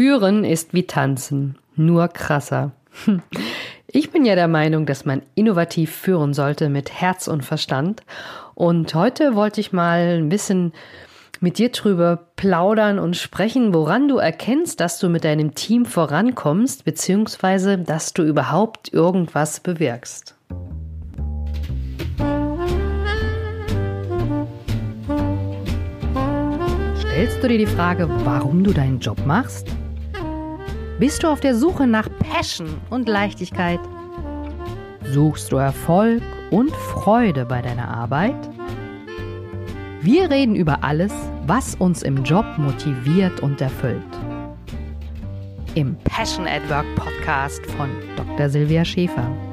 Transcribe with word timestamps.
Führen 0.00 0.44
ist 0.46 0.72
wie 0.72 0.86
Tanzen, 0.86 1.58
nur 1.76 2.08
krasser. 2.08 2.72
Ich 3.92 4.12
bin 4.12 4.24
ja 4.24 4.36
der 4.36 4.46
Meinung, 4.46 4.86
dass 4.86 5.04
man 5.04 5.20
innovativ 5.34 5.90
führen 5.90 6.32
sollte 6.32 6.68
mit 6.68 6.92
Herz 6.92 7.26
und 7.26 7.44
Verstand. 7.44 8.02
Und 8.54 8.94
heute 8.94 9.34
wollte 9.34 9.60
ich 9.60 9.72
mal 9.72 10.16
ein 10.16 10.28
bisschen 10.28 10.72
mit 11.40 11.58
dir 11.58 11.70
drüber 11.70 12.28
plaudern 12.36 13.00
und 13.00 13.16
sprechen, 13.16 13.74
woran 13.74 14.06
du 14.06 14.16
erkennst, 14.18 14.78
dass 14.78 15.00
du 15.00 15.08
mit 15.08 15.24
deinem 15.24 15.56
Team 15.56 15.84
vorankommst, 15.84 16.84
beziehungsweise 16.84 17.76
dass 17.76 18.14
du 18.14 18.22
überhaupt 18.22 18.92
irgendwas 18.92 19.58
bewirkst. 19.58 20.36
Stellst 27.00 27.42
du 27.42 27.48
dir 27.48 27.58
die 27.58 27.66
Frage, 27.66 28.08
warum 28.24 28.62
du 28.62 28.72
deinen 28.72 29.00
Job 29.00 29.26
machst? 29.26 29.66
Bist 31.00 31.22
du 31.22 31.28
auf 31.28 31.40
der 31.40 31.54
Suche 31.54 31.86
nach 31.86 32.10
Passion 32.18 32.78
und 32.90 33.08
Leichtigkeit? 33.08 33.80
Suchst 35.06 35.50
du 35.50 35.56
Erfolg 35.56 36.22
und 36.50 36.70
Freude 36.72 37.46
bei 37.46 37.62
deiner 37.62 37.88
Arbeit? 37.88 38.36
Wir 40.02 40.28
reden 40.28 40.54
über 40.54 40.84
alles, 40.84 41.10
was 41.46 41.74
uns 41.76 42.02
im 42.02 42.22
Job 42.22 42.44
motiviert 42.58 43.40
und 43.40 43.62
erfüllt. 43.62 44.02
Im 45.74 45.96
Passion 46.04 46.46
at 46.46 46.68
Work 46.68 46.94
Podcast 46.96 47.64
von 47.78 47.88
Dr. 48.16 48.50
Silvia 48.50 48.84
Schäfer. 48.84 49.49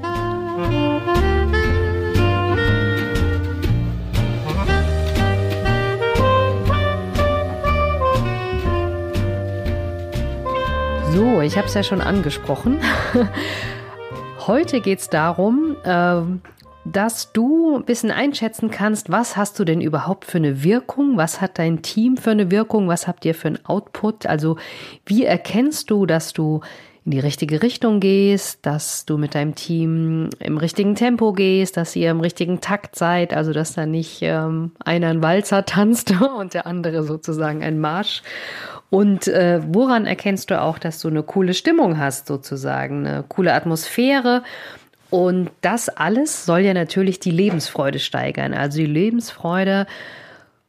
So, 11.18 11.42
ich 11.42 11.58
habe 11.58 11.66
es 11.66 11.74
ja 11.74 11.82
schon 11.82 12.00
angesprochen. 12.00 12.78
Heute 14.46 14.82
geht 14.82 15.00
es 15.00 15.10
darum, 15.10 15.76
äh, 15.84 16.22
dass 16.86 17.34
du 17.34 17.76
ein 17.76 17.86
bisschen 17.86 18.12
einschätzen 18.12 18.70
kannst, 18.70 19.10
was 19.10 19.36
hast 19.36 19.58
du 19.58 19.64
denn 19.64 19.82
überhaupt 19.82 20.26
für 20.26 20.38
eine 20.38 20.64
Wirkung, 20.64 21.18
was 21.18 21.42
hat 21.42 21.58
dein 21.58 21.82
Team 21.82 22.18
für 22.18 22.30
eine 22.30 22.52
Wirkung, 22.52 22.88
was 22.88 23.08
habt 23.08 23.26
ihr 23.26 23.34
für 23.34 23.48
einen 23.48 23.66
Output, 23.66 24.28
also 24.28 24.58
wie 25.08 25.26
erkennst 25.26 25.90
du, 25.90 26.06
dass 26.06 26.34
du 26.34 26.62
in 27.08 27.12
die 27.12 27.20
richtige 27.22 27.64
Richtung 27.64 28.02
gehst, 28.02 28.66
dass 28.66 29.06
du 29.06 29.18
mit 29.18 29.34
deinem 29.34 29.56
Team 29.56 30.30
im 30.40 30.58
richtigen 30.58 30.94
Tempo 30.94 31.32
gehst, 31.32 31.78
dass 31.78 31.96
ihr 31.96 32.12
im 32.12 32.20
richtigen 32.20 32.60
Takt 32.60 32.98
seid, 32.98 33.34
also 33.34 33.54
dass 33.54 33.76
da 33.76 33.86
nicht 33.86 34.20
ähm, 34.24 34.74
einer 34.84 35.08
ein 35.08 35.24
Walzer 35.24 35.64
tanzt 35.64 36.14
und 36.38 36.54
der 36.54 36.68
andere 36.68 37.04
sozusagen 37.04 37.64
ein 37.64 37.80
Marsch. 37.80 38.24
Und 38.90 39.30
äh, 39.30 39.62
woran 39.66 40.06
erkennst 40.06 40.52
du 40.52 40.62
auch, 40.62 40.80
dass 40.80 41.00
du 41.00 41.08
eine 41.08 41.24
coole 41.24 41.54
Stimmung 41.54 41.98
hast, 41.98 42.28
sozusagen, 42.28 43.08
eine 43.08 43.24
coole 43.26 43.54
Atmosphäre? 43.54 44.44
Und 45.10 45.50
das 45.62 45.88
alles 45.88 46.46
soll 46.46 46.60
ja 46.60 46.74
natürlich 46.74 47.22
die 47.22 47.32
Lebensfreude 47.32 48.00
steigern. 48.00 48.54
Also 48.54 48.80
die 48.80 48.86
Lebensfreude 48.86 49.88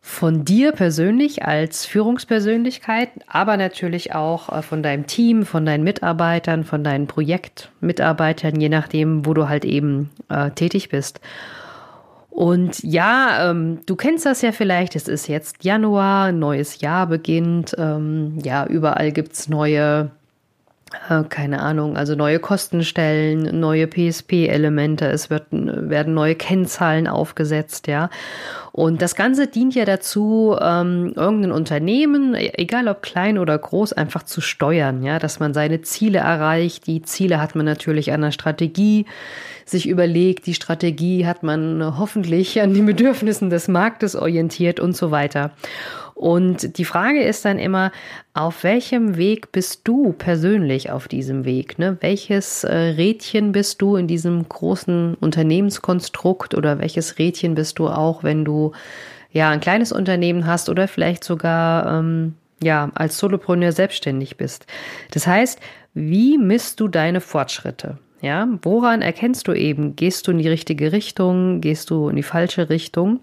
von 0.01 0.45
dir 0.45 0.73
persönlich 0.73 1.45
als 1.45 1.85
Führungspersönlichkeit, 1.85 3.11
aber 3.27 3.57
natürlich 3.57 4.15
auch 4.15 4.51
äh, 4.51 4.63
von 4.63 4.83
deinem 4.83 5.07
Team, 5.07 5.45
von 5.45 5.67
deinen 5.67 5.85
Mitarbeitern, 5.85 6.65
von 6.65 6.85
deinen 6.85 7.07
Projektmitarbeitern, 7.07 8.61
je 8.61 8.69
nachdem, 8.69 9.27
wo 9.27 9.35
du 9.35 9.49
halt 9.49 9.65
eben 9.65 10.11
äh, 10.29 10.51
tätig 10.51 10.89
bist. 10.89 11.21
Und 12.39 12.85
ja, 12.85 13.51
ähm, 13.51 13.81
du 13.87 13.97
kennst 13.97 14.25
das 14.25 14.43
ja 14.43 14.53
vielleicht, 14.53 14.95
es 14.95 15.09
ist 15.09 15.27
jetzt 15.27 15.65
Januar, 15.65 16.27
ein 16.27 16.39
neues 16.39 16.81
Jahr 16.81 17.09
beginnt. 17.09 17.75
Ähm, 17.77 18.39
ja, 18.45 18.65
überall 18.65 19.11
gibt's 19.11 19.49
neue, 19.49 19.81
äh, 19.81 20.09
keine 21.29 21.61
Ahnung, 21.61 21.97
also 21.97 22.15
neue 22.15 22.39
Kostenstellen, 22.39 23.61
neue 23.61 23.87
PSP-Elemente, 23.87 25.07
es 25.07 25.29
wird, 25.29 25.45
werden 25.51 26.15
neue 26.15 26.35
Kennzahlen 26.35 27.07
aufgesetzt, 27.07 27.87
ja. 27.89 28.11
Und 28.73 29.03
das 29.03 29.15
Ganze 29.15 29.49
dient 29.49 29.75
ja 29.75 29.85
dazu, 29.85 30.57
ähm, 30.61 31.13
irgendein 31.17 31.53
Unternehmen, 31.53 32.35
egal 32.35 32.89
ob 32.89 33.03
klein 33.03 33.39
oder 33.39 33.59
groß, 33.59 33.93
einfach 33.93 34.23
zu 34.23 34.41
steuern, 34.41 35.03
ja, 35.03 35.19
dass 35.19 35.41
man 35.41 35.53
seine 35.53 35.83
Ziele 35.83 36.19
erreicht. 36.21 36.87
Die 36.87 37.03
Ziele 37.03 37.41
hat 37.41 37.55
man 37.55 37.67
natürlich 37.67 38.13
an 38.13 38.21
der 38.21 38.31
Strategie 38.31 39.07
sich 39.65 39.89
überlegt, 39.89 40.47
die 40.47 40.55
Strategie 40.55 41.27
hat 41.27 41.43
man 41.43 41.99
hoffentlich 41.99 42.61
an 42.61 42.73
den 42.73 42.87
Bedürfnissen 42.87 43.51
des 43.51 43.69
Marktes 43.69 44.17
orientiert 44.17 44.81
und 44.81 44.97
so 44.97 45.11
weiter. 45.11 45.51
Und 46.19 46.79
die 46.79 46.85
Frage 46.85 47.23
ist 47.23 47.45
dann 47.45 47.61
immer, 47.61 47.93
auf 48.35 48.65
welchem 48.65 49.17
Weg 49.17 49.53
bist 49.53 49.83
du 49.85 50.13
persönlich 50.13 50.91
auf 50.91 51.07
diesem 51.07 51.45
Weg? 51.45 51.79
Ne? 51.79 51.97
Welches 52.01 52.65
äh, 52.65 52.75
Rädchen 52.75 53.53
bist 53.53 53.81
du 53.81 53.95
in 53.95 54.09
diesem 54.09 54.49
großen 54.49 55.15
Unternehmenskonstrukt 55.15 56.57
oder 56.57 56.81
welches 56.81 57.21
Rädchen 57.21 57.55
bist 57.55 57.79
du 57.79 57.87
auch, 57.87 58.25
wenn 58.25 58.45
du 58.45 58.73
ja 59.31 59.51
ein 59.51 59.61
kleines 59.61 59.93
Unternehmen 59.93 60.45
hast 60.45 60.69
oder 60.69 60.89
vielleicht 60.89 61.23
sogar 61.23 62.01
ähm, 62.01 62.35
ja 62.61 62.91
als 62.97 63.17
Solopreneur 63.19 63.71
selbstständig 63.71 64.37
bist? 64.37 64.67
Das 65.13 65.25
heißt, 65.25 65.61
wie 65.95 66.37
misst 66.37 66.81
du 66.81 66.89
deine 66.89 67.21
Fortschritte? 67.21 67.99
Ja, 68.21 68.49
woran 68.63 69.03
erkennst 69.03 69.47
du 69.47 69.53
eben, 69.53 69.95
gehst 69.95 70.27
du 70.27 70.33
in 70.33 70.39
die 70.39 70.49
richtige 70.49 70.91
Richtung, 70.91 71.61
gehst 71.61 71.91
du 71.91 72.09
in 72.09 72.17
die 72.17 72.25
falsche 72.25 72.69
Richtung? 72.69 73.21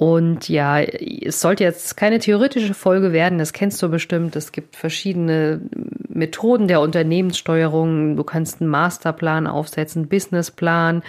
Und 0.00 0.48
ja, 0.48 0.80
es 0.80 1.42
sollte 1.42 1.62
jetzt 1.62 1.94
keine 1.94 2.20
theoretische 2.20 2.72
Folge 2.72 3.12
werden, 3.12 3.36
das 3.36 3.52
kennst 3.52 3.82
du 3.82 3.90
bestimmt. 3.90 4.34
Es 4.34 4.50
gibt 4.50 4.74
verschiedene 4.74 5.60
Methoden 6.08 6.68
der 6.68 6.80
Unternehmenssteuerung. 6.80 8.16
Du 8.16 8.24
kannst 8.24 8.62
einen 8.62 8.70
Masterplan 8.70 9.46
aufsetzen, 9.46 10.08
Businessplan, 10.08 11.02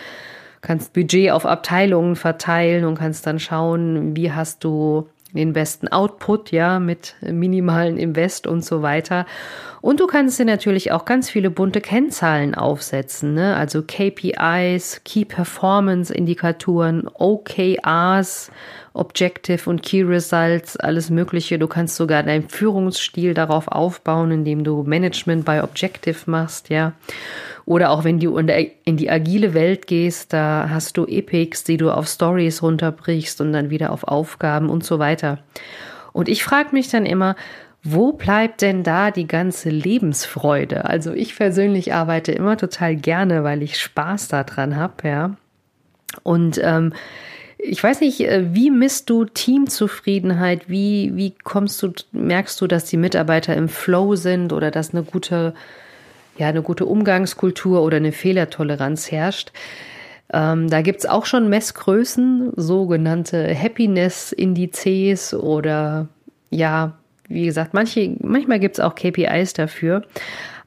kannst 0.60 0.92
Budget 0.92 1.32
auf 1.32 1.46
Abteilungen 1.46 2.18
verteilen 2.18 2.84
und 2.84 2.96
kannst 2.96 3.26
dann 3.26 3.40
schauen, 3.40 4.14
wie 4.18 4.34
hast 4.34 4.66
du 4.66 5.08
den 5.32 5.54
besten 5.54 5.88
Output, 5.88 6.52
ja, 6.52 6.80
mit 6.80 7.16
minimalen 7.22 7.96
Invest 7.96 8.46
und 8.46 8.66
so 8.66 8.82
weiter. 8.82 9.26
Und 9.82 10.00
du 10.00 10.06
kannst 10.06 10.38
dir 10.38 10.46
natürlich 10.46 10.92
auch 10.92 11.06
ganz 11.06 11.30
viele 11.30 11.50
bunte 11.50 11.82
Kennzahlen 11.82 12.54
aufsetzen, 12.54 13.34
ne? 13.34 13.56
also 13.56 13.82
KPIs, 13.82 15.02
Key 15.04 15.26
Performance 15.26 16.14
Indikatoren, 16.14 17.10
OKRs, 17.12 18.52
Objective 18.94 19.68
und 19.68 19.82
Key 19.82 20.04
Results, 20.04 20.78
alles 20.78 21.10
Mögliche. 21.10 21.58
Du 21.58 21.68
kannst 21.68 21.96
sogar 21.96 22.22
deinen 22.22 22.48
Führungsstil 22.48 23.34
darauf 23.34 23.68
aufbauen, 23.70 24.30
indem 24.32 24.64
du 24.64 24.84
Management 24.84 25.46
by 25.46 25.62
Objective 25.62 26.30
machst, 26.30 26.70
ja. 26.70 26.94
Oder 27.66 27.90
auch 27.90 28.04
wenn 28.04 28.20
du 28.20 28.38
in 28.38 28.98
die 28.98 29.10
agile 29.10 29.54
Welt 29.54 29.88
gehst, 29.88 30.34
da 30.34 30.68
hast 30.70 30.98
du 30.98 31.06
Epics, 31.06 31.64
die 31.64 31.78
du 31.78 31.90
auf 31.92 32.08
Stories 32.08 32.62
runterbrichst 32.62 33.40
und 33.42 33.54
dann 33.54 33.70
wieder 33.70 33.92
auf 33.92 34.04
Aufgaben 34.04 34.70
und 34.70 34.84
so 34.84 35.00
weiter. 35.00 35.40
Und 36.12 36.28
ich 36.28 36.44
frage 36.44 36.70
mich 36.74 36.90
dann 36.90 37.06
immer, 37.06 37.36
wo 37.84 38.14
bleibt 38.14 38.62
denn 38.62 38.84
da 38.84 39.10
die 39.10 39.28
ganze 39.28 39.70
Lebensfreude? 39.70 40.86
Also 40.86 41.14
ich 41.14 41.36
persönlich 41.36 41.94
arbeite 41.94 42.32
immer 42.32 42.58
total 42.58 42.96
gerne, 42.96 43.44
weil 43.44 43.64
ich 43.64 43.80
Spaß 43.80 44.28
daran 44.28 44.76
habe, 44.76 45.08
ja. 45.08 45.36
Und 46.24 46.60
ähm, 46.64 46.94
ich 47.58 47.84
weiß 47.84 48.02
nicht, 48.02 48.22
äh, 48.22 48.54
wie 48.54 48.70
misst 48.70 49.10
du 49.10 49.26
Teamzufriedenheit? 49.26 50.70
Wie, 50.70 51.12
wie 51.16 51.34
kommst 51.44 51.82
du, 51.82 51.94
merkst 52.12 52.60
du, 52.62 52.68
dass 52.68 52.86
die 52.86 52.98
Mitarbeiter 52.98 53.56
im 53.56 53.70
Flow 53.70 54.16
sind 54.16 54.54
oder 54.54 54.72
dass 54.72 54.94
eine 54.94 55.04
gute, 55.04 55.54
ja, 56.38 56.48
eine 56.48 56.62
gute 56.62 56.86
Umgangskultur 56.86 57.82
oder 57.82 57.98
eine 57.98 58.12
Fehlertoleranz 58.12 59.12
herrscht? 59.12 59.52
Ähm, 60.34 60.70
da 60.70 60.82
gibt's 60.82 61.06
auch 61.06 61.26
schon 61.26 61.50
Messgrößen, 61.50 62.54
sogenannte 62.56 63.56
Happiness-Indizes 63.56 65.34
oder 65.34 66.08
ja, 66.50 66.94
wie 67.34 67.46
gesagt, 67.46 67.74
manche, 67.74 68.16
manchmal 68.22 68.60
gibt's 68.60 68.80
auch 68.80 68.96
KPIs 68.96 69.54
dafür. 69.54 70.04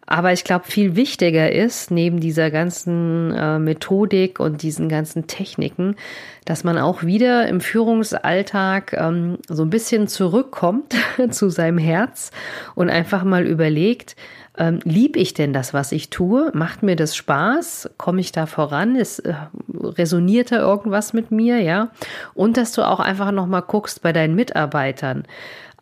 Aber 0.07 0.33
ich 0.33 0.45
glaube, 0.45 0.67
viel 0.67 0.97
wichtiger 0.97 1.51
ist, 1.51 1.91
neben 1.91 2.21
dieser 2.21 2.51
ganzen 2.51 3.33
äh, 3.35 3.59
Methodik 3.59 4.39
und 4.39 4.63
diesen 4.63 4.91
ganzen 4.91 5.27
Techniken, 5.27 5.97
dass 6.45 6.63
man 6.63 6.77
auch 6.77 7.05
wieder 7.05 7.49
im 7.49 7.61
Führungsalltag 7.63 8.93
ähm, 8.93 9.39
so 9.49 9.63
ein 9.63 9.71
bisschen 9.71 10.07
zurückkommt 10.07 10.95
zu 11.31 11.49
seinem 11.49 11.79
Herz 11.79 12.33
und 12.75 12.91
einfach 12.91 13.25
mal 13.25 13.47
überlegt, 13.47 14.15
ähm, 14.57 14.79
lieb 14.85 15.17
ich 15.17 15.35
denn 15.35 15.53
das, 15.53 15.73
was 15.73 15.91
ich 15.91 16.11
tue? 16.11 16.51
Macht 16.55 16.83
mir 16.83 16.97
das 16.97 17.17
Spaß? 17.17 17.91
Komme 17.97 18.21
ich 18.21 18.31
da 18.31 18.47
voran? 18.47 18.97
Ist, 18.97 19.21
äh, 19.21 19.35
resoniert 19.73 20.53
da 20.53 20.59
irgendwas 20.59 21.13
mit 21.15 21.31
mir? 21.31 21.61
Ja. 21.61 21.89
Und 22.35 22.57
dass 22.57 22.73
du 22.73 22.83
auch 22.83 23.01
einfach 23.01 23.33
nochmal 23.33 23.63
guckst 23.63 24.03
bei 24.03 24.13
deinen 24.13 24.35
Mitarbeitern. 24.35 25.25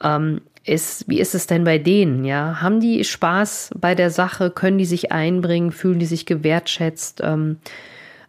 Ähm, 0.03 0.41
ist, 0.65 1.09
wie 1.09 1.21
ist 1.21 1.35
es 1.35 1.47
denn 1.47 1.65
bei 1.65 1.79
denen? 1.79 2.25
Ja, 2.25 2.61
haben 2.63 2.81
die 2.81 3.03
Spaß 3.03 3.71
bei 3.77 3.95
der 3.95 4.11
Sache? 4.11 4.51
Können 4.51 4.79
die 4.79 4.85
sich 4.85 5.11
einbringen? 5.11 5.73
Fühlen 5.73 5.99
die 5.99 6.07
sich 6.07 6.25
gewertschätzt? 6.27 7.21
Ähm, 7.25 7.59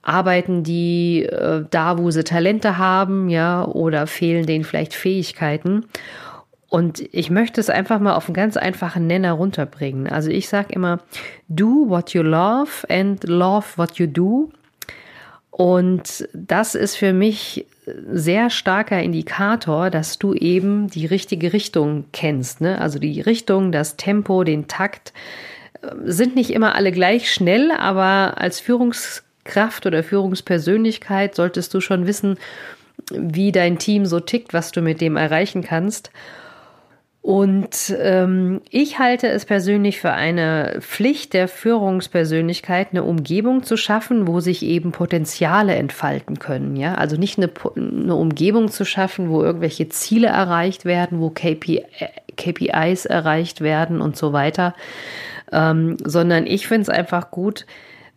arbeiten 0.02 0.64
die 0.64 1.24
äh, 1.24 1.64
da, 1.70 1.98
wo 1.98 2.10
sie 2.12 2.24
Talente 2.24 2.78
haben? 2.78 3.30
Ja, 3.30 3.66
oder 3.66 4.08
fehlen 4.08 4.46
denen 4.46 4.64
vielleicht 4.64 4.94
Fähigkeiten? 4.94 5.86
Und 6.70 7.04
ich 7.14 7.30
möchte 7.30 7.62
es 7.62 7.70
einfach 7.70 8.00
mal 8.00 8.16
auf 8.16 8.25
einen 8.25 8.34
ganz 8.34 8.58
einfachen 8.58 9.06
Nenner 9.06 9.34
runterbringen. 9.34 10.08
Also 10.08 10.31
ich 10.31 10.50
sage 10.50 10.74
immer, 10.74 11.02
do 11.48 11.88
what 11.88 12.16
you 12.16 12.24
love 12.24 12.90
and 12.90 13.24
love 13.25 13.68
what 13.75 14.00
you 14.00 14.08
do. 14.08 14.52
Und 15.52 16.28
das 16.34 16.74
ist 16.74 16.96
für 16.96 17.14
mich 17.14 17.68
sehr 17.85 18.50
starker 18.50 19.01
Indikator, 19.01 19.89
dass 19.89 20.18
du 20.18 20.33
eben 20.33 20.89
die 20.89 21.06
richtige 21.06 21.53
Richtung 21.53 22.06
kennst. 22.13 22.62
Ne? 22.62 22.80
Also 22.80 23.00
die 23.00 23.21
Richtung, 23.21 23.71
das 23.71 23.97
Tempo, 23.97 24.44
den 24.44 24.68
Takt 24.68 25.13
äh, 25.81 25.88
sind 26.06 26.35
nicht 26.35 26.51
immer 26.51 26.75
alle 26.75 26.91
gleich 26.91 27.31
schnell, 27.31 27.71
aber 27.71 28.38
als 28.38 28.59
Führungskraft 28.59 29.85
oder 29.85 30.03
Führungspersönlichkeit 30.03 31.35
solltest 31.35 31.74
du 31.74 31.81
schon 31.81 32.07
wissen, 32.07 32.38
wie 33.12 33.51
dein 33.51 33.80
Team 33.80 34.06
so 34.06 34.19
tickt, 34.19 34.53
was 34.53 34.71
du 34.71 34.81
mit 34.81 35.01
dem 35.01 35.18
erreichen 35.18 35.63
kannst. 35.63 36.12
Und 37.24 37.96
ähm, 38.02 38.60
ich 38.70 39.00
halte 39.00 39.30
es 39.30 39.46
persönlich 39.46 40.02
für 40.02 40.12
eine 40.12 40.80
Pflicht 40.81 41.31
der 41.34 41.48
Führungspersönlichkeit, 41.48 42.90
eine 42.92 43.06
Umgebung 43.06 43.64
zu 43.64 43.78
schaffen, 43.78 44.28
wo 44.28 44.42
sich 44.42 44.62
eben 44.62 44.92
Potenziale 44.92 45.74
entfalten 45.75 46.38
können. 46.38 46.75
Ja, 46.75 46.96
also 46.96 47.16
nicht 47.16 47.38
eine, 47.38 47.50
eine 47.78 48.16
Umgebung 48.16 48.70
zu 48.70 48.84
schaffen, 48.84 49.30
wo 49.30 49.42
irgendwelche 49.42 49.88
Ziele 49.88 50.28
erreicht 50.28 50.84
werden, 50.84 51.22
wo 51.22 51.30
KP, 51.30 51.86
KPIs 52.36 53.06
erreicht 53.06 53.62
werden 53.62 54.02
und 54.02 54.18
so 54.18 54.34
weiter, 54.34 54.75
ähm, 55.54 55.96
sondern 56.04 56.46
ich 56.46 56.68
finde 56.68 56.81
es 56.81 56.90
einfach 56.90 57.31
gut, 57.31 57.66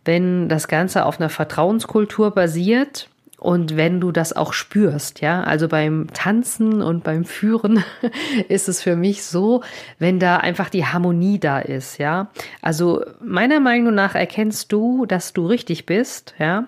wenn 0.03 0.49
das 0.49 0.67
Ganze 0.67 1.05
auf 1.05 1.17
einer 1.21 1.29
Vertrauenskultur 1.29 2.31
basiert 2.31 3.07
und 3.37 3.77
wenn 3.77 4.01
du 4.01 4.11
das 4.11 4.33
auch 4.33 4.51
spürst, 4.51 5.21
ja, 5.21 5.43
also 5.43 5.67
beim 5.67 6.07
Tanzen 6.11 6.81
und 6.81 7.03
beim 7.03 7.23
Führen 7.23 7.83
ist 8.49 8.67
es 8.67 8.81
für 8.81 8.95
mich 8.95 9.23
so, 9.23 9.61
wenn 9.99 10.19
da 10.19 10.37
einfach 10.37 10.69
die 10.69 10.85
Harmonie 10.85 11.39
da 11.39 11.59
ist, 11.59 11.99
ja. 11.99 12.31
Also 12.63 13.05
meiner 13.23 13.59
Meinung 13.59 13.93
nach 13.93 14.15
erkennst 14.15 14.71
du, 14.71 15.05
dass 15.05 15.33
du 15.33 15.45
richtig 15.45 15.85
bist, 15.85 16.33
ja, 16.39 16.67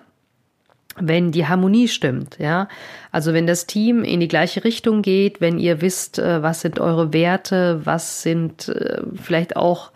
wenn 0.96 1.32
die 1.32 1.48
Harmonie 1.48 1.88
stimmt, 1.88 2.38
ja. 2.38 2.68
Also 3.10 3.32
wenn 3.32 3.48
das 3.48 3.66
Team 3.66 4.04
in 4.04 4.20
die 4.20 4.28
gleiche 4.28 4.62
Richtung 4.62 5.02
geht, 5.02 5.40
wenn 5.40 5.58
ihr 5.58 5.80
wisst, 5.80 6.20
äh, 6.20 6.40
was 6.40 6.60
sind 6.60 6.78
eure 6.78 7.12
Werte, 7.12 7.80
was 7.84 8.22
sind 8.22 8.68
äh, 8.68 9.02
vielleicht 9.20 9.56
auch 9.56 9.90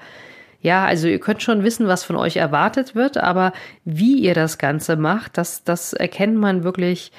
ja, 0.64 0.86
also 0.86 1.08
ihr 1.08 1.20
könnt 1.20 1.42
schon 1.42 1.62
wissen, 1.62 1.88
was 1.88 2.04
von 2.04 2.16
euch 2.16 2.38
erwartet 2.38 2.94
wird, 2.94 3.18
aber 3.18 3.52
wie 3.84 4.18
ihr 4.18 4.32
das 4.32 4.56
Ganze 4.56 4.96
macht, 4.96 5.36
das, 5.36 5.62
das 5.62 5.92
erkennt 5.92 6.38
man 6.38 6.64
wirklich, 6.64 7.12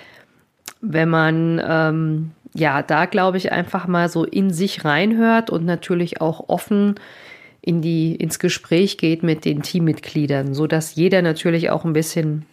wenn 0.82 1.10
man 1.10 1.62
ähm, 1.64 2.32
ja 2.56 2.82
da, 2.82 3.06
glaube 3.06 3.38
ich, 3.38 3.52
einfach 3.52 3.86
mal 3.86 4.10
so 4.10 4.24
in 4.24 4.52
sich 4.52 4.84
reinhört 4.84 5.52
und 5.52 5.64
natürlich 5.64 6.22
auch 6.22 6.50
offen 6.50 6.96
in 7.62 7.84
die, 7.84 8.16
ins 8.16 8.40
Gespräch 8.40 8.98
geht 8.98 9.22
mit 9.22 9.46
den 9.46 9.62
Teammitgliedern, 9.62 10.56
so 10.56 10.66
dass 10.66 10.96
jeder 10.96 11.22
natürlich 11.22 11.70
auch 11.70 11.86
ein 11.86 11.94
bisschen 11.94 12.48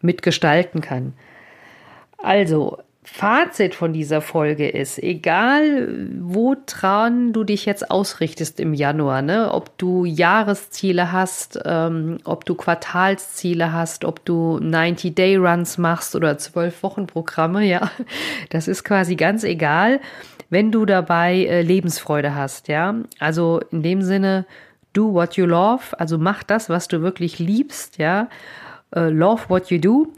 mitgestalten 0.00 0.80
kann. 0.80 1.14
Also, 2.16 2.78
Fazit 3.10 3.74
von 3.74 3.92
dieser 3.92 4.20
Folge 4.20 4.68
ist, 4.68 5.02
egal 5.02 5.88
woran 6.20 7.32
du 7.32 7.42
dich 7.42 7.64
jetzt 7.64 7.90
ausrichtest 7.90 8.60
im 8.60 8.74
Januar, 8.74 9.22
ne, 9.22 9.52
ob 9.52 9.76
du 9.78 10.04
Jahresziele 10.04 11.10
hast, 11.10 11.58
ähm, 11.64 12.18
ob 12.24 12.44
du 12.44 12.54
Quartalsziele 12.54 13.72
hast, 13.72 14.04
ob 14.04 14.24
du 14.24 14.58
90-Day-Runs 14.58 15.78
machst 15.78 16.14
oder 16.14 16.32
12-Wochen-Programme, 16.32 17.64
ja, 17.64 17.90
das 18.50 18.68
ist 18.68 18.84
quasi 18.84 19.16
ganz 19.16 19.42
egal, 19.42 20.00
wenn 20.50 20.70
du 20.70 20.84
dabei 20.84 21.38
äh, 21.38 21.62
Lebensfreude 21.62 22.34
hast, 22.34 22.68
ja. 22.68 22.94
Also 23.18 23.60
in 23.72 23.82
dem 23.82 24.02
Sinne, 24.02 24.44
do 24.92 25.12
what 25.12 25.34
you 25.34 25.46
love, 25.46 25.98
also 25.98 26.18
mach 26.18 26.42
das, 26.42 26.68
was 26.68 26.88
du 26.88 27.00
wirklich 27.00 27.38
liebst, 27.38 27.98
ja 27.98 28.28
love 28.94 29.48
what 29.48 29.70
you 29.70 29.78
do 29.78 30.12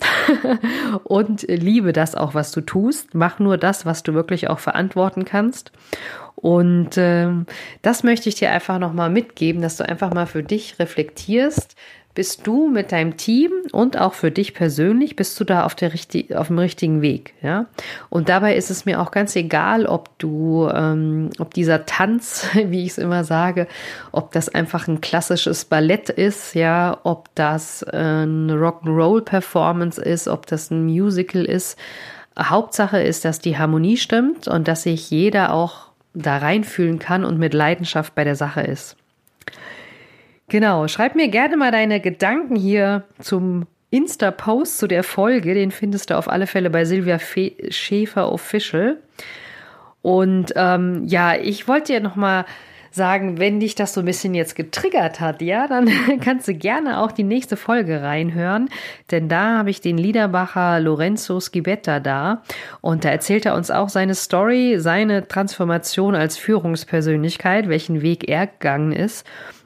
und 1.05 1.43
liebe 1.49 1.93
das 1.93 2.15
auch, 2.15 2.35
was 2.35 2.53
du 2.53 2.61
tust. 2.61 3.15
Mach 3.15 3.39
nur 3.39 3.59
das, 3.59 3.85
was 3.85 4.03
du 4.03 4.15
wirklich 4.15 4.49
auch 4.49 4.59
verantworten 4.59 5.25
kannst. 5.25 5.73
Und 6.37 6.97
ähm, 6.97 7.47
das 7.83 8.03
möchte 8.03 8.29
ich 8.29 8.37
dir 8.37 8.51
einfach 8.51 8.79
nochmal 8.79 9.11
mitgeben, 9.11 9.61
dass 9.61 9.77
du 9.77 9.87
einfach 9.87 10.15
mal 10.15 10.27
für 10.27 10.43
dich 10.43 10.79
reflektierst, 10.79 11.77
bist 12.15 12.47
du 12.47 12.69
mit 12.69 12.91
deinem 12.91 13.17
Team 13.17 13.53
und 13.71 13.97
auch 13.97 14.15
für 14.15 14.33
dich 14.33 14.53
persönlich, 14.53 15.15
bist 15.15 15.39
du 15.39 15.45
da 15.45 15.65
auf, 15.65 15.77
der 15.77 15.93
richtig, 15.93 16.35
auf 16.35 16.49
dem 16.49 16.59
richtigen 16.59 17.03
Weg. 17.03 17.35
Ja? 17.41 17.67
Und 18.09 18.29
dabei 18.29 18.57
ist 18.57 18.71
es 18.71 18.85
mir 18.85 19.01
auch 19.01 19.13
ganz 19.13 19.37
egal, 19.37 19.87
ob 19.87 20.19
du, 20.19 20.69
ähm, 20.75 21.31
ob 21.39 21.55
dieser 21.55 21.87
Tanz, 21.87 22.49
wie 22.55 22.83
ich 22.83 22.91
es 22.91 22.99
immer 22.99 23.23
sage, 23.23 23.69
ob 24.11 24.33
das 24.33 24.49
einfach 24.49 24.89
ein 24.89 25.01
klassisches 25.01 25.65
Ballett 25.65 26.09
ist, 26.09 26.55
ja, 26.55 26.99
ob 27.05 27.29
das 27.37 27.85
eine 27.85 28.55
Rock'n'Roll-Performance 28.55 30.03
ist, 30.03 30.27
ob 30.27 30.47
das 30.47 30.71
ein 30.71 30.85
Musical 30.85 31.45
ist. 31.45 31.79
Hauptsache 32.39 33.01
ist, 33.01 33.25
dass 33.25 33.39
die 33.39 33.57
Harmonie 33.57 33.97
stimmt 33.97 34.49
und 34.49 34.67
dass 34.67 34.83
sich 34.83 35.11
jeder 35.11 35.53
auch 35.53 35.91
da 36.15 36.39
reinfühlen 36.39 36.99
kann 36.99 37.25
und 37.25 37.39
mit 37.39 37.55
Leidenschaft 37.55 38.15
bei 38.17 38.25
der 38.25 38.35
Sache 38.35 38.63
ist. 38.63 38.97
Genau, 40.51 40.89
schreib 40.89 41.15
mir 41.15 41.29
gerne 41.29 41.57
mal 41.57 41.71
deine 41.71 42.01
Gedanken 42.01 42.57
hier 42.57 43.05
zum 43.21 43.69
Insta-Post 43.91 44.79
zu 44.79 44.89
der 44.89 45.05
Folge. 45.05 45.55
Den 45.55 45.71
findest 45.71 46.11
du 46.11 46.19
auf 46.19 46.29
alle 46.29 46.49
Fälle 46.49 46.71
bei 46.71 46.85
Silvia 46.85 47.19
Fe 47.19 47.53
Schäfer 47.69 48.33
Official. 48.33 48.97
Und 50.03 50.53
ähm, 50.57 51.05
ja, 51.07 51.37
ich 51.37 51.69
wollte 51.69 51.93
dir 51.93 52.01
noch 52.01 52.17
mal 52.17 52.47
sagen, 52.91 53.39
wenn 53.39 53.61
dich 53.61 53.77
das 53.77 53.95
so 53.95 54.01
ein 54.01 54.07
bisschen 54.07 54.35
jetzt 54.35 54.57
getriggert 54.57 55.21
hat, 55.21 55.41
ja, 55.41 55.69
dann 55.69 55.89
kannst 56.21 56.49
du 56.49 56.55
gerne 56.55 56.99
auch 56.99 57.13
die 57.13 57.23
nächste 57.23 57.57
Folge 57.57 58.03
reinhören, 58.03 58.69
denn 59.13 59.29
da 59.29 59.59
habe 59.59 59.71
ich 59.71 59.81
den 59.81 59.97
Liederbacher 59.97 60.81
Lorenzo 60.81 61.39
Schibetta 61.39 62.01
da 62.01 62.43
und 62.81 63.05
da 63.05 63.11
erzählt 63.11 63.47
er 63.47 63.55
uns 63.55 63.71
auch 63.71 63.89
seine 63.89 64.17
Story, 64.17 64.81
seine 64.81 65.29
Transformation 65.29 66.17
als 66.17 66.37
Führungspersönlichkeit, 66.39 67.69
welchen 67.69 68.03
Weg 68.03 68.29
er 68.29 68.49
gegangen 68.49 68.91
ist. 68.91 69.25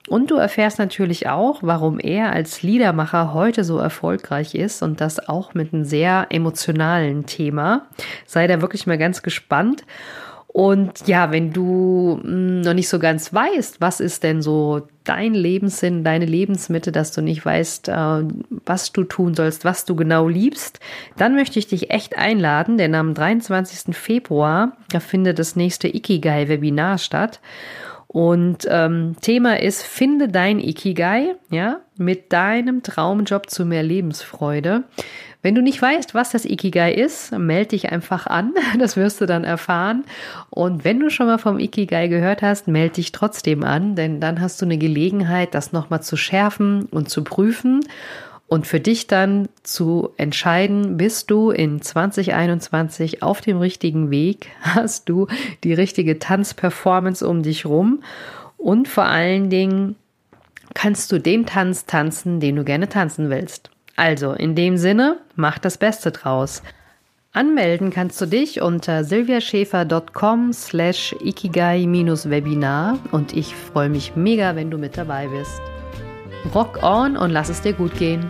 Und 0.09 0.31
du 0.31 0.37
erfährst 0.37 0.79
natürlich 0.79 1.29
auch, 1.29 1.61
warum 1.63 1.99
er 1.99 2.33
als 2.33 2.63
Liedermacher 2.63 3.33
heute 3.33 3.65
so 3.65 3.79
erfolgreich 3.79 4.55
ist 4.55 4.83
und 4.83 5.01
das 5.01 5.29
auch 5.29 5.55
mit 5.55 5.73
einem 5.73 5.85
sehr 5.85 6.27
emotionalen 6.29 7.25
Thema. 7.25 7.87
Sei 8.27 8.47
da 8.47 8.61
wirklich 8.61 8.87
mal 8.87 8.99
ganz 8.99 9.23
gespannt. 9.23 9.85
Und 10.55 11.09
ja, 11.09 11.33
wenn 11.33 11.53
du 11.53 12.21
hm, 12.23 12.61
noch 12.61 12.75
nicht 12.75 12.89
so 12.89 13.01
ganz 13.01 13.35
weißt, 13.35 13.81
was 13.81 13.99
ist 13.99 14.23
denn 14.23 14.41
so 14.41 14.87
dein 15.03 15.35
Lebenssinn, 15.35 16.05
deine 16.05 16.27
Lebensmitte, 16.27 16.93
dass 16.93 17.11
du 17.11 17.23
nicht 17.23 17.45
weißt, 17.45 17.89
äh, 17.89 18.23
was 18.65 18.93
du 18.93 19.03
tun 19.03 19.35
sollst, 19.35 19.65
was 19.65 19.85
du 19.85 19.97
genau 19.97 20.29
liebst, 20.29 20.79
dann 21.17 21.35
möchte 21.35 21.59
ich 21.59 21.67
dich 21.67 21.91
echt 21.91 22.17
einladen, 22.17 22.79
denn 22.79 22.95
am 22.95 23.15
23. 23.15 23.97
Februar, 23.97 24.77
da 24.91 25.01
findet 25.01 25.41
das 25.41 25.57
nächste 25.57 25.89
Ikigai-Webinar 25.89 26.99
statt. 26.99 27.41
Und 28.15 28.69
ähm, 28.71 29.17
Thema 29.23 29.59
ist, 29.61 29.83
finde 29.83 30.29
dein 30.29 30.61
Ikigai, 30.61 31.35
ja, 31.51 31.81
mit 31.97 32.33
deinem 32.33 32.85
Traumjob 32.85 33.51
zu 33.51 33.65
mehr 33.65 33.83
Lebensfreude. 33.83 34.85
Wenn 35.43 35.57
du 35.57 35.63
nicht 35.63 35.83
weißt, 35.83 36.15
was 36.15 36.31
das 36.31 36.45
Ikigai 36.45 36.95
ist, 36.95 37.37
melde 37.37 37.71
dich 37.71 37.91
einfach 37.91 38.29
an. 38.29 38.55
Das 38.79 38.97
wirst 38.97 39.21
du 39.21 39.27
dann 39.27 39.43
erfahren. 39.43 40.05
Und 40.51 40.85
wenn 40.85 41.01
du 41.01 41.11
schon 41.11 41.27
mal 41.27 41.39
vom 41.39 41.59
Ikigai 41.59 42.07
gehört 42.07 42.41
hast, 42.41 42.69
melde 42.69 42.95
dich 42.95 43.11
trotzdem 43.11 43.65
an, 43.65 43.97
denn 43.97 44.21
dann 44.21 44.41
hast 44.41 44.63
du 44.63 44.65
eine 44.65 44.79
Gelegenheit, 44.79 45.53
das 45.53 45.73
nochmal 45.73 46.05
zu 46.05 46.17
schärfen 46.17 46.85
und 46.85 47.09
zu 47.09 47.25
prüfen 47.25 47.81
und 48.55 48.69
für 48.69 48.79
dich 48.79 49.09
dann 49.09 49.49
zu 49.65 50.11
entscheiden, 50.17 50.97
bist 50.97 51.29
du 51.29 51.51
in 51.51 51.83
2021 51.83 53.21
auf 53.21 53.41
dem 53.41 53.59
richtigen 53.59 54.13
Weg, 54.13 54.53
hast 54.61 55.09
du 55.09 55.27
die 55.65 55.75
richtige 55.75 56.21
Tanzperformance 56.21 57.27
um 57.27 57.43
dich 57.43 57.67
rum 57.67 58.05
und 58.57 58.87
vor 58.87 59.07
allen 59.07 59.51
Dingen 59.51 59.97
kannst 60.73 61.11
du 61.11 61.19
den 61.19 61.47
Tanz 61.47 61.87
tanzen, 61.87 62.39
den 62.39 62.55
du 62.55 62.63
gerne 62.63 62.89
tanzen 62.89 63.29
willst. 63.29 63.71
Also 63.97 64.31
in 64.31 64.55
dem 64.55 64.77
Sinne, 64.77 65.19
mach 65.35 65.59
das 65.59 65.77
Beste 65.77 66.13
draus. 66.13 66.63
Anmelden 67.33 67.91
kannst 67.91 68.21
du 68.21 68.27
dich 68.27 68.63
unter 68.63 69.03
silviaschäfer.com 69.03 70.53
slash 70.53 71.17
ikigai-webinar 71.21 73.01
und 73.11 73.37
ich 73.37 73.53
freue 73.57 73.89
mich 73.89 74.15
mega, 74.15 74.55
wenn 74.55 74.71
du 74.71 74.79
mit 74.79 74.97
dabei 74.97 75.27
bist. 75.27 75.61
Rock 76.53 76.83
on 76.83 77.17
und 77.17 77.31
lass 77.31 77.49
es 77.49 77.61
dir 77.61 77.73
gut 77.73 77.97
gehen. 77.97 78.25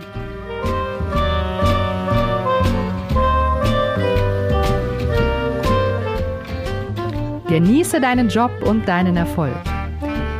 Genieße 7.47 8.01
deinen 8.01 8.29
Job 8.29 8.51
und 8.65 8.87
deinen 8.87 9.15
Erfolg. 9.15 9.55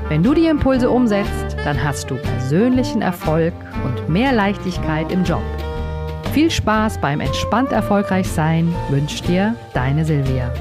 Wenn 0.10 0.22
du 0.22 0.34
die 0.34 0.48
Impulse 0.48 0.90
umsetzt, 0.90 1.56
dann 1.64 1.84
hast 1.84 2.12
du 2.12 2.16
persönlichen 2.16 3.02
Erfolg 3.02 3.54
und 3.84 4.10
mehr 4.10 4.34
Leichtigkeit 4.34 5.12
im 5.12 5.24
Job. 5.24 5.42
Viel 6.34 6.52
Spaß 6.52 7.00
beim 7.00 7.22
entspannt 7.22 7.72
erfolgreich 7.72 8.28
sein 8.30 8.76
wünscht 8.90 9.28
dir 9.28 9.56
deine 9.74 10.04
Silvia. 10.04 10.52